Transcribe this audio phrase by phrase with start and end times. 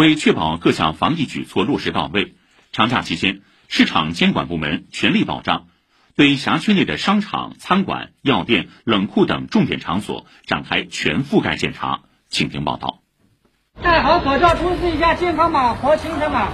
[0.00, 2.34] 为确保各项防疫举措落实到位，
[2.72, 5.66] 长假期间，市场监管部门全力保障，
[6.16, 12.00] 对辖区内的商场、餐馆、药店、冷库等重点场所展开全覆盖检查。
[12.30, 13.02] 请听报道。
[13.82, 16.48] 戴好口罩，出示一下健康码和行程码。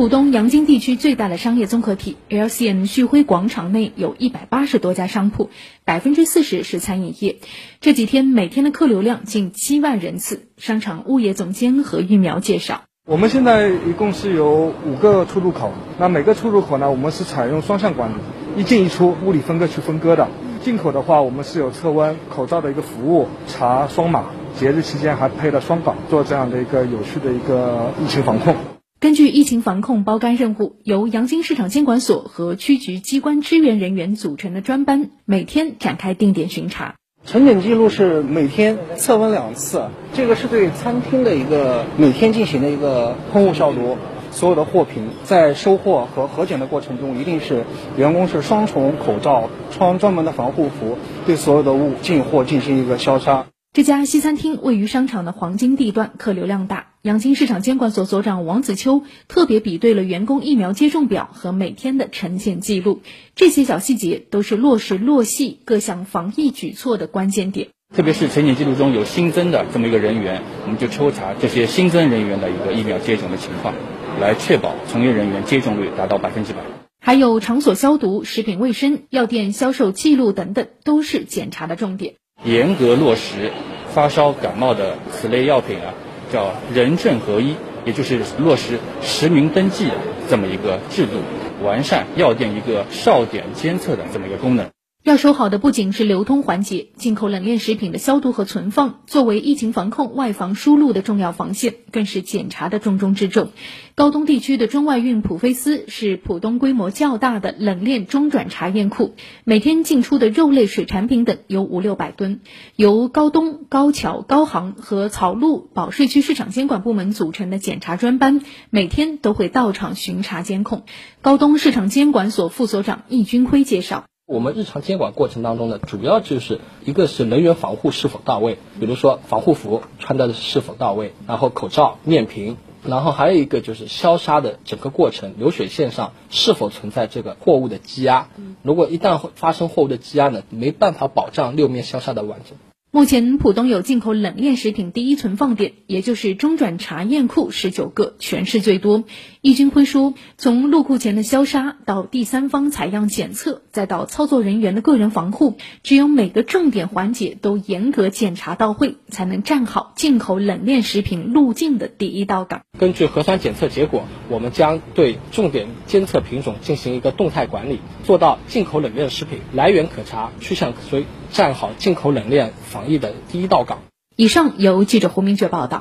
[0.00, 5.50] 浦东阳金地区最大的商业综合体 LCN 旭辉广场内有一百八十多家商铺，
[5.84, 7.36] 百分之四十是餐饮业。
[7.82, 10.48] 这几天每天的客流量近七万人次。
[10.56, 18.14] 商场物业总监何玉苗介绍：我们现在一共是有五个出入口，那每个出入口呢，我们是采用双向管理，
[18.56, 20.28] 一进一出，物理分割去分割的。
[20.64, 28.56] 进口的话，我们是有测温、口罩的一个服务，查双码，节日期间还配了双岗，做这样的一个有序的一个疫情防控。
[29.00, 36.96] 根据疫情防控包干任务，由阳金市场监管所和区局机关支援人员组成的专班，每天展开定点巡查。
[37.24, 43.96] 晨检记录是每天测温两次，这个是对餐厅的一个每天进行的一个喷雾消毒。
[44.32, 47.64] 所有的货品在收货和核检的过程中，一定是
[47.96, 53.46] 员工是双重口罩，穿专门的防护服，对所有的物进货进行一个消杀。
[53.72, 56.88] 这家西餐厅位于商场的黄金地段，客流量大。
[57.02, 63.00] 阳金市场监管所所长王子秋特别比对了员工疫苗接种表和每天的晨检记录，
[63.34, 67.68] 这些小细节都是落实落细各项防疫举措的关键点。
[67.96, 73.72] 特别是晨检记录中有新增的这么一个人员，我们就抽查这些新增人员的一个疫苗接种的情况，
[74.20, 76.58] 来确保从业人员接种率达到百分之百。
[77.00, 82.16] 还有场所消毒、食品卫生、药店销售记录等等，都是检查的重点。
[82.44, 83.52] 严格落实
[83.88, 85.94] 发烧感冒的此类药品啊，
[86.32, 89.88] 叫人证合一，也就是落实实名登记
[90.28, 91.20] 这么一个制度，
[91.64, 94.66] 完善药店一个哨点监测的这么一个功能。
[95.02, 103.50] 要守好的不仅是流通环节，进口冷链食品的消毒和存放，作为疫情防控外防输入的重要防线，更是检查的重中之重。
[103.94, 112.40] 高东地区的中外运普菲斯是浦东规模较大的冷链中转查验库，每天进出的肉类、水产品等有五六百吨，
[112.76, 120.84] 由高东、高桥、高航和曹路保税区市场监管部门组成的检查专班，每天都会到场巡查监控。
[121.22, 124.09] 高东市场监管所副所长易军辉介绍。
[124.30, 138.28] 我们日常监管过程当中呢，主要就是一个是人员防护是否到位，比如说防护服穿戴的是否到位，然后口罩、面屏，然后还有一个就是消杀的整个过程，流水线上是否存在这个货物的积压，
[138.62, 142.56] 如果一旦发生货物的积压呢，没办法保障六面消杀的完整。
[142.92, 149.04] 目前，浦东有进口冷链食品第一存放点，也就是中转查验库十九个，全市最多。
[149.42, 162.62] 易军辉说，从入库前的消杀到第三方采样检测，再到操作人员的个人防护，只有每个重点环节都严格检查到位，才能站好进口冷链食品入境的第一道岗。
[162.76, 171.04] 根据核酸检测结果，我们将对重点监测品种进行一个动态管理，做到进口冷链食品来源可查、去向可追。
[171.32, 173.82] 站好进口冷链防疫的第一道岗。
[174.16, 175.78] 以上由记者胡明珏报道。